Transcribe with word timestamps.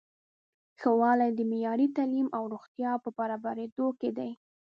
ښه 0.79 0.91
والی 1.01 1.29
د 1.33 1.39
معیاري 1.51 1.87
تعلیم 1.97 2.27
او 2.37 2.43
روغتیا 2.53 2.91
په 3.03 3.09
برابریدو 3.17 3.87
کې 3.99 4.09
دی. 4.17 4.31